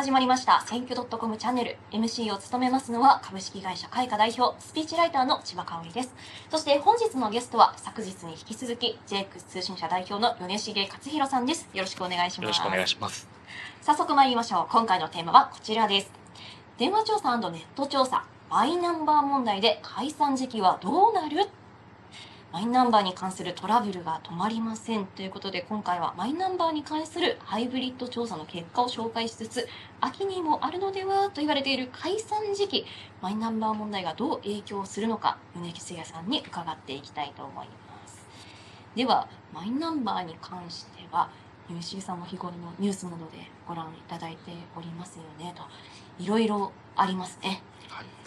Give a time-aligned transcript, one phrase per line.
[0.00, 0.62] 始まりました。
[0.62, 1.76] 選挙 .com チャンネル。
[1.92, 6.14] MC を務めますのは株式会社開花代表スピーチライターの千葉香織です。
[6.50, 11.68] そして本日のゲストは昨日に引き続き JX 通信社代表の米重克弘さんです。
[11.74, 12.42] よろしくお願いします。
[12.44, 13.28] よろしくお願いします。
[13.82, 14.66] 早速参りましょう。
[14.70, 16.10] 今回のテーマはこちらです。
[16.78, 18.24] 電話調査ネット調査。
[18.48, 21.46] マイナンバー問題で解散時期はどうなる？
[22.52, 29.68] マイナンバーに関するトラブルが止まりませんということで今回はマイナンバーに関するハイブリッド調査の結果を紹介しつつ
[30.00, 32.86] 秋にもあるのではと言われている解散時期
[33.22, 37.72] マイナンバー問題がどう影響するのか米木誠也さんに伺っていきたいと思いま
[38.08, 38.26] す。
[38.96, 41.30] ではマイナンバーに関しては
[41.68, 45.62] 米重さんも日頃のニュースなどでご覧いただいておりますよねと
[46.20, 47.62] いろいろありますね。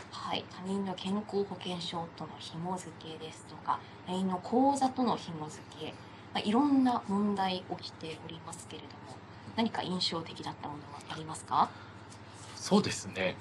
[0.10, 5.88] はい、他人の健康保険証との紐付けですとか LINE の口座との紐付け、
[6.34, 9.18] まあ、いろんな問題起きておりますけれども
[9.58, 11.70] 何か印象的だったものはありますか？
[12.56, 13.36] そうですね。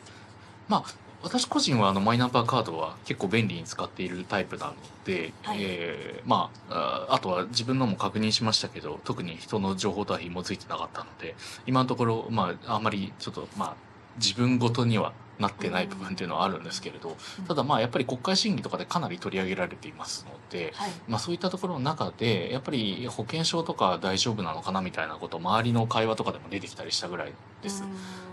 [0.66, 0.84] まあ
[1.23, 11.34] 私個人はあのマイナンバーカードは結構便利に使っているタイプなので、はい、えー、まああとは自分のも確認しましたけど特に人の情報とは紐付いてなかったので
[11.67, 13.77] 今のところまああんまりちょっとまあ
[14.17, 17.17] 自分ごとにはなってない部分っていうのはあるんですけれど、
[17.48, 27.84] ただまあやっぱり国会審議とかでかなり取り上げられていますので、はい、まあそういったところの中でやっぱり保険証とか大丈夫なのかなみたいなこと周りの会話とかでも出てきたりしたぐらいです。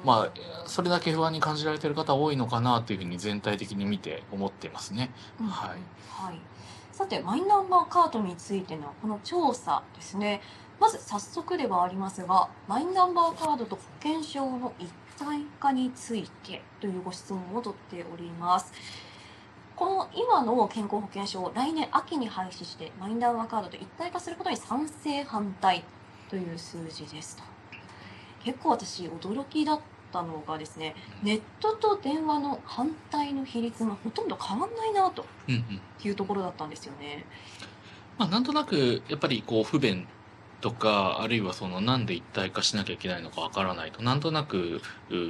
[0.04, 0.32] まあ
[0.66, 5.12] それだけ不安に感じられている方多いのかなというふうに全体的に見て思っていますね。
[5.40, 5.70] うん、はい、
[6.10, 6.40] はい。
[6.92, 10.42] さてマイナンバーカードについてのこの調査ですね。
[10.80, 18.72] まず早速ではありますが、マイナンバーカードと保険証の一体化についてというご質問を取っております。
[19.76, 25.84] この今の健康保険証を来年秋に廃止してマイナンバーカードと一体化することに賛成反対
[26.30, 27.44] という数字ですと。
[28.44, 29.80] 結構私驚きだっ
[30.12, 35.26] たのがですね、ネットと電話の反対の比率がほとんど変わんないなと
[36.04, 37.26] いうところだったんですよね。
[38.18, 40.08] まあ、なんとなくやっぱりこう不便
[40.62, 44.82] とかあるいはそのなんで一体化しなきゃいけないのかわからないとなんとなく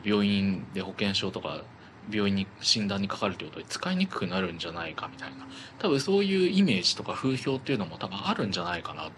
[0.04, 1.64] 病院で保険証とか
[2.12, 5.48] 病院に診断にかかるということで使いにくくなるんじゃないかみたいな
[5.80, 9.12] 多分そういうイメージとか風評っていうのも多分あるんじゃないかなと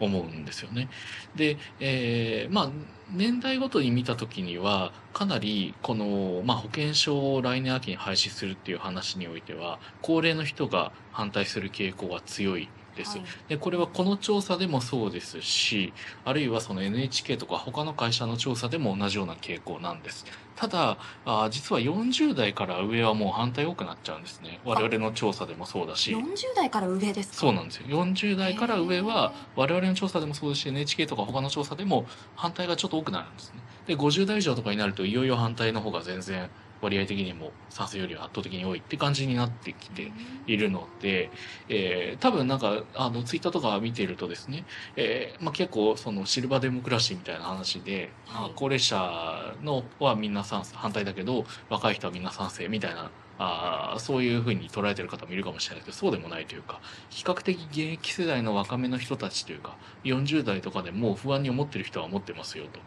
[0.00, 0.88] 思うんですよね。
[1.36, 2.70] で、えー、まあ
[3.12, 13.18] 年代ごとに見た時にはかなりこの、まあ、保険証を来年秋に廃止するっていう話においては高齢の人が反対する傾向が強いです。
[13.18, 15.92] はい、でこれはこの調査でもそうですし
[16.24, 20.24] あるいはその NHK とか他の会社の調査でも同じような傾向なんです。
[20.56, 24.60] ただあ実は40代から上はもう反対多くなっちゃうんですね。
[24.64, 26.12] 我々の調査でもそうだし。
[26.12, 27.36] 40代から上ですか？
[27.36, 27.86] そうなんですよ。
[27.88, 32.06] 40代から上は我々の調査でもそうですし NHK とか他の調査でも
[32.36, 33.60] 反対がちょっと多くなるんですね。
[33.86, 36.48] で50代以上とかになるといよいよ反対の方が全然
[36.80, 40.12] 割合的にも賛成よりは圧倒的に多いって感じになってきて
[40.46, 41.30] いるので、
[41.68, 44.64] えー、多分なんかあのツイッターとか見てるとですね、
[44.96, 56.80] えーまあ、結構そのシルバーデモクラシーみたいな話で、はい、高齢者のはみんな賛成反対だけど若い人はみんな賛成みたいなあそういうふうに捉えてる方もいるかもしれないけどそうでもないというか
[57.10, 62.80] 比較的現役世代の若めの人たちというか40代とかでも不安に思ってる人は思ってますよと。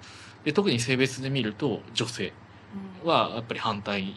[0.46, 2.32] で特に性別で見ると女性
[3.04, 4.16] はやっぱり反対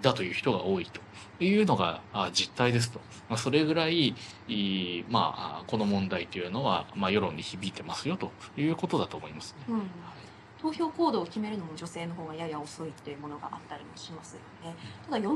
[0.00, 1.00] だという人が多いと
[1.44, 3.00] いうのが実態ですと。
[3.28, 4.14] まあ、それぐらい、
[5.08, 9.64] まあ、この問題というのは、まあ、世論に響いてますよということだと思いますね。
[9.68, 9.82] うん
[10.62, 14.76] 投票行動を決めるのも女性の方がやや遅いというものがあったりもしますよね。
[15.06, 15.34] ただ40%以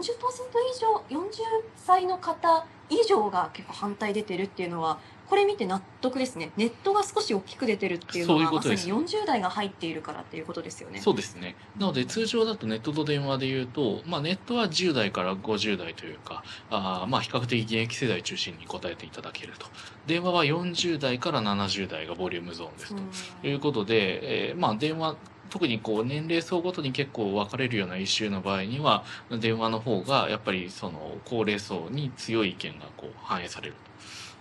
[0.78, 1.32] 上、40
[1.74, 4.98] 歳の方以上が結構反対出てるっていうのは、
[5.28, 6.52] これ見て納得ですね。
[6.56, 11.00] ネットが少し大きく出てるっていうのは、まさに40代が入っているからっていうことですよね。
[11.00, 11.56] そうですね。
[11.76, 19.66] なので通常だとネットと電話で言うと、まあネットは10代から50代というか、あまあ比較的現役世代中心に答えていただけると。
[20.06, 22.94] 電話は40代から70代がボリュームゾーンです
[23.42, 25.16] ということで、えー、まあ電話
[25.56, 33.74] 特にこう年齢層ごとに結構分かれるようなイシューの場合には電話の方がやっぱりその高齢層に強い意見がこう反映される。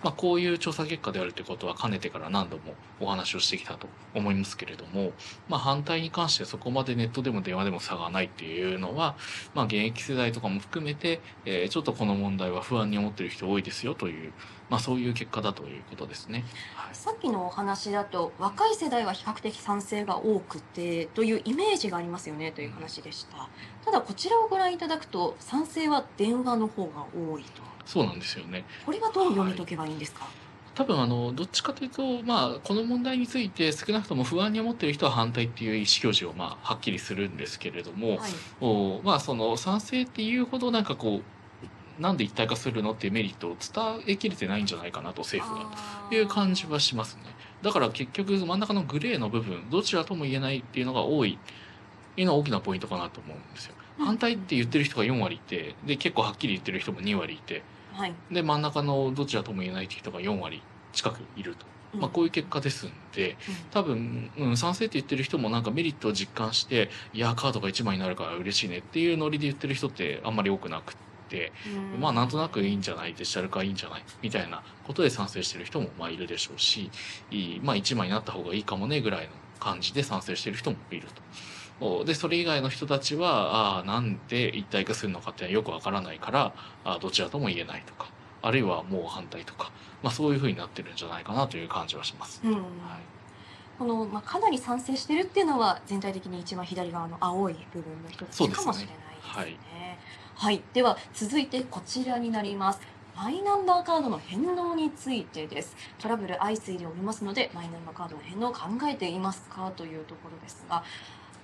[0.05, 5.13] まあ、こういう調査結果であるということはかねてから何度もお話をしてきたと思いますけれども、
[5.49, 9.15] まあ、反対に関してそこまでネットでも電話でも差がないっていうのは、
[9.55, 14.31] まあ、現役世代とかも含めて、えー、ちょっとこの問題は不安に思ってる人多いですよという、
[14.69, 16.45] まあ、そういう結果だということですね。
[16.75, 23.49] はい、さっきのお話だと若い世代は比較的賛成が多くてというイメージがありますよねという話でした。
[23.83, 27.74] ただこちらをご覧いただくと賛成は電話の方が多いと。
[27.85, 28.65] そうなんですよね。
[28.85, 30.33] これはどう読み解けばいいんですか、はい。
[30.73, 38.31] 多分あのどっちかというと、まあ、この問題について少なくとも不安に思っている人は反対っていう意思表示をまあはっきりするんですけれども、はい。
[38.61, 45.71] おまあその賛成っていうほどなんかこうなんで一体化するのっていうメリットを伝えきれてないんじゃないかなと政府が
[46.09, 47.21] という感じはしますね。
[47.61, 53.75] だから結局真ん中のグレーの部分どちらとも言えないっていうのが多いっていうのは大きなポイントかなと思うんですよ。
[53.97, 57.63] 反対って言ってる人が4割いてで結構はっきり言ってる人も2割いて
[57.95, 58.13] はい。
[58.31, 60.61] で真ん中のどちらとも言えないっていう人が4割
[60.91, 61.65] 近くいると、
[61.97, 63.37] まあ、こういう結果ですんで
[63.71, 70.95] 多分、うん、賛成って言ってる人もなんかメリットを実感していやカードが1枚になるから嬉しいねっていうノリで言ってる人ってあんまり多くなくっ
[71.29, 71.51] て
[71.93, 76.89] うんまあなんとなくいいんじゃないデジタル化いいんじゃないみたいなことで賛成してる人もまあいるでしょうし
[77.31, 81.21] いいまあ1枚になった方がいいかもねぐらいの感じで賛成してる人もいると。
[81.81, 88.09] おでそれ以外の人たちはあーなんで一体化するのかってよくわからないからあーどちらとも言えないとか
[88.41, 89.71] あるいはもう反対とか、
[90.03, 92.41] まあ、そういうふうになってるんじゃないかなという感じはします。
[92.43, 92.61] うんはい
[93.77, 99.99] この、まあ、かなり賛成してるっていうのは全体的に一番左側の青い部分の人たちそうですねかもしれないですね。
[100.33, 102.79] はい、では続いてこちらになります。
[103.17, 105.75] マイナンバーカードの返納についてです。
[105.99, 109.69] トラブル相次いでおりますので、マイナンバーカードの返納を考えていますか？
[109.75, 110.81] というところですが、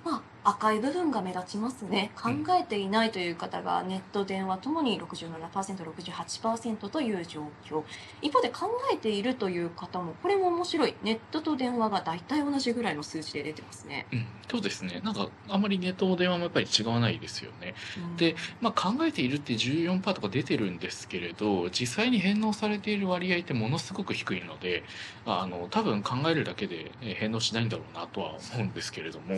[0.04, 2.10] まあ、赤い部分が目立ちますね。
[2.20, 7.82] 考えていないという方がネット、電話ともに67%、68%という状況。
[8.20, 10.94] 一方で考えているという方も、これも面白い。
[11.02, 14.06] ネットと電話が大体同じぐらいの数字で出てますね。
[14.12, 17.74] うん、そうですねなんかあんまりネットも電話もやっぱり違わないですよね。
[17.96, 24.84] うんでまあ、考えているって14%とか出てるんですけれど実際に返納されている割合ってものすごく低いので
[25.24, 29.36] あの多分考えるだけでえー返納しないんだろうなとは思うんですけれども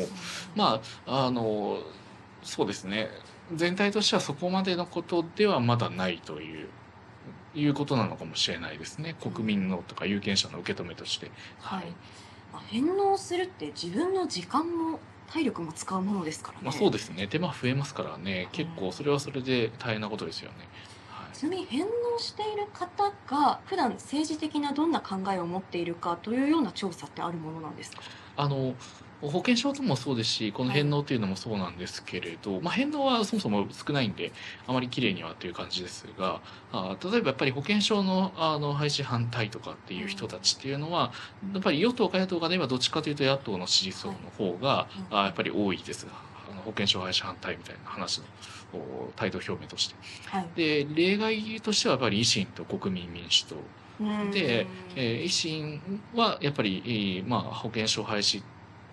[0.57, 1.79] まああの
[2.43, 3.09] そうですね
[3.55, 6.69] 全体としてはそこまでのことではまだないという。
[7.55, 11.31] いうことなのかもしれないですね国民のとか有権者の受け止めとして。
[11.61, 11.85] はい。
[12.53, 14.99] まあ、返納するって自分の時間も
[15.33, 16.65] 体力も使うものですからね。
[16.65, 20.59] まあ、そうですね手間増えますからね結構それはそれで大変なことですよね。
[20.59, 20.69] はい
[21.35, 21.87] ちなみに返納
[22.19, 28.03] している方が普段政治的などんな考えを持っているかというような調査ってあるものなんですか？
[28.37, 28.75] あの
[29.21, 34.33] 保険証ともそうですしこの返納っていうのもそうなんですけれど、まあ、返納はそもそも少ないんで
[34.67, 36.43] あまり綺麗にはという感じですが
[36.73, 41.11] あ例えばやっぱり保険証のあの廃止反対とかっていう人たちっていうのは
[41.55, 46.07] やっぱり与党か野党かではどっちかというと野党の支持層の方が、うんあやっぱり多いです
[46.53, 48.29] 保険証廃止反対みたいな話の
[48.73, 49.97] お態度表明として。
[50.25, 50.53] はい。
[50.55, 56.83] で例外としてはやっぱり維新と国民民主党うんで、えー維新はやっぱり、
[57.23, 58.47] えーまあ、保険証廃止、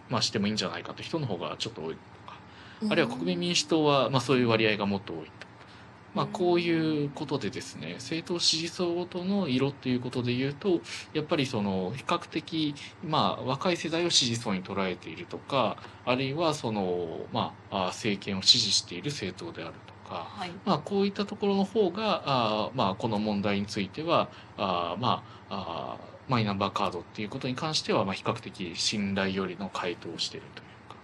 [0.07, 2.43] まあ、してもいいんじゃないかという人の方がちょっと多いとか、
[2.87, 5.40] あるいは国民民主党は、まあ、そういう割合がもっと多いと。
[6.13, 10.81] まあ、こういうことでですね政党支持層ごとの色っていうことで言うと
[11.13, 20.51] やっぱりその比較的、まあ、若い世代を支持層に捉えているとかあるいはその、まあ、あ政権を支持している政党であるとか、はい。
[20.65, 30.95] まあ、こういったところの方があー、まあ、この問題についてはあー、まあ、あーマイナンバーカードっていうことに関しては、まあ、比較的信頼よりの回答をしているというか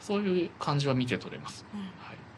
[0.00, 1.66] そういう感じは見て取れます。
[1.74, 1.84] うんは
[2.14, 2.31] い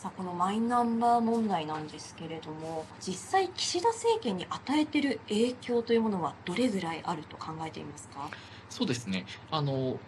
[0.00, 8.30] さあこのマイナンバー問題なんですけれども実際岸田政権に与えている影響というものはどれぐらいあると考えていますか？
[8.70, 9.26] そうですね。
[9.50, 9.98] あの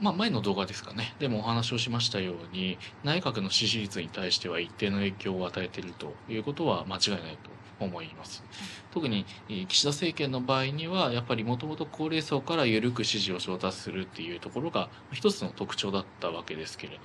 [0.00, 1.14] まあ、前の動画ですかね。
[1.20, 8.42] でもお話をしましたように内閣の支持率に対しては一定の影響を与えているということは間違いないと思います。
[8.92, 9.26] 特に
[9.68, 16.98] 岸田政権の場合にはやっぱりもともと高齢層から緩く支持を調達するっていうところが一つの特徴だったわけですけれ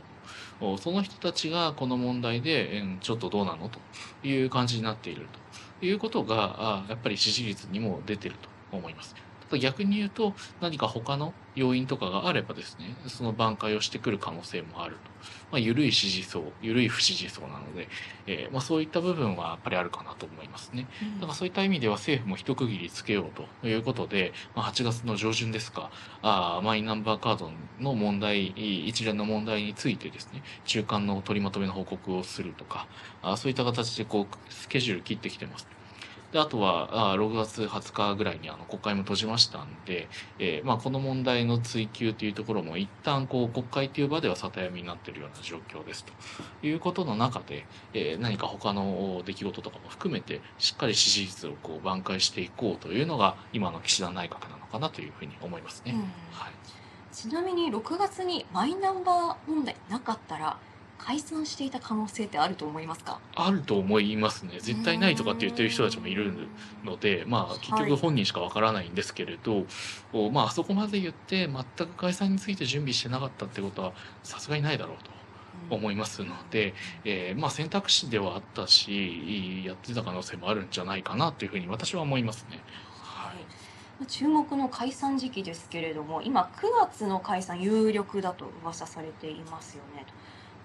[0.59, 3.69] どもその人たちがこの問題でちょっとどうなの？
[3.69, 3.79] と
[4.27, 5.27] いう感じになっている
[5.79, 8.47] ということがやっぱり支持率にも出てると
[8.77, 9.15] 思います。
[9.51, 15.01] ただ逆に言うと何か他の要因とかがあればですねその挽回をしてくる可能性もあると、
[15.51, 17.89] まあ、緩い支持層緩い不支持層なので、
[18.27, 20.87] えーまあ、そういった部分はやっぱりあるかなと思いますね。
[21.15, 23.25] だからそういった意味では政府も一区切りつけよう
[23.61, 25.91] ということで、まあ、8月の上旬ですか
[26.21, 28.47] あーマイナンバーカードの問題
[28.87, 32.87] 一連の問題についてですね中間の取りまとめの報告をするとか
[33.21, 35.67] あーそういった形でこうスケジュール切ってきてます。
[36.31, 40.07] であとはあー6月20日ぐらいにあの国会も閉じましたんで、
[40.39, 46.13] えーまあ、この問題の追及というところも一旦こう国会という場では里闇になっているような状況ですと。
[46.61, 55.93] いうことの中で、えー何か他の出来事とかも含めてしっかり支持率をこう挽回していこうというのが今の岸田内閣なのかなというふうに思いますね。
[55.93, 55.99] うん。
[56.29, 56.53] はい。
[57.11, 60.61] ちなみに6月にマイナンバー問題なかったら
[61.03, 63.19] 解散していた可能性ってあると思いますか？
[63.35, 64.59] あると思いますね。
[64.59, 66.31] 絶対ないとかって言ってる人たちもいる
[66.83, 69.65] のでまあ結局本人しかわからないんですけれど、
[70.13, 73.93] おまああそこまで言って全く解散について準備してなかったってことは
[74.23, 74.97] さすがにないだろう
[75.69, 82.59] と思いますので、えーまあ選択肢ではあったしやってた可能性もあるんじゃないかなというふうに私は思いますね。
[83.01, 84.05] はい。
[84.07, 90.05] 注目の解散時期ですけれども今9月の解散有力だと噂されていますよね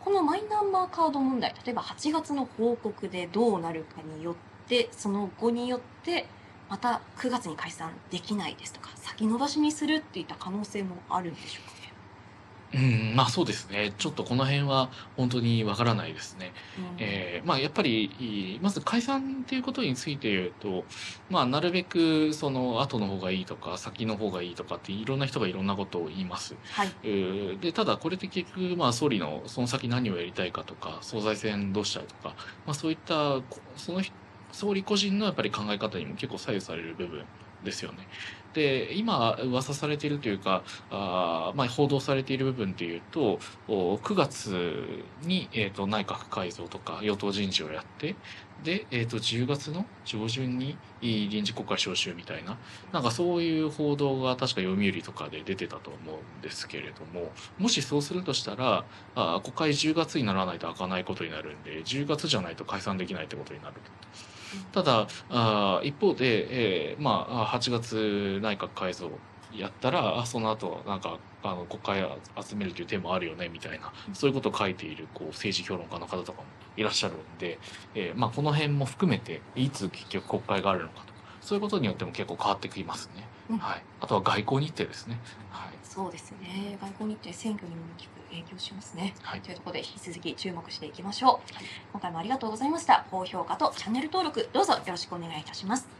[0.06, 4.34] このマイナンバーカード問題例えば8月の報告でどうなるかによっ
[4.68, 6.28] てその後によって
[6.68, 11.85] また9月に解散できないですとか先延ばしにするっていった可能性もあるんでしょうか？
[12.76, 13.94] うん、まあそうですね。
[13.96, 16.52] ちょっとこの辺は本当にわからないですね。
[16.78, 20.84] うんえーまあやっぱり、いまず解散っていうことについて言うと、
[21.30, 26.54] まあなるべくその後の方がいいとか先の方がいいとかっていろんな人がいろんなことを言います。
[26.72, 32.34] はい、えーで、ただこれって結局、まあ総理のその先何をやりたいかとか、総裁選どうしたいとか、
[32.66, 34.12] まあそういった、こその人
[34.52, 37.24] 総理個人のやっぱり考え方にも結構左右される部分
[37.66, 38.08] ですよね。
[38.54, 48.16] で、今噂されているというか、あまあ報道されている部分っていうと、9月に、えー、と内閣改造とか与党人事をやって、
[48.64, 52.56] で、えー、と10月の上旬に臨時国会召集みたいな、
[52.92, 64.35] なんかそういう報道が確か読売とかで出てたと思うんですけれども、もしそうするとしたら、あ国会10月にならないと開かないことになるんで、10月じゃないと解散できないってことになると。
[64.70, 77.60] ただ、あー一方で、えーまあ、あ8月内閣改造やったら、あその後、なんか、あの、国会集めるという手もあるよね、みたいな、そういうことを書いている、こう、政治評論家の方とかもいらっしゃるんで、
[77.94, 83.32] えーまあ、この辺も含めて、いつ結局国会があるのかとか、そういうことによっても結構変わってきますね。
[83.48, 83.86] うんはい。
[84.00, 85.22] あとは外交日程ですね。
[85.48, 85.80] はい。
[85.82, 87.86] そうですね外交日程選挙にも
[88.30, 89.14] 影響しますね。
[89.22, 89.40] はい。
[89.40, 95.95] というところで引き続き注目していきましょう、はい今回もありがとうございました高評価とチャンネル登録どうぞよろしくお願いいたします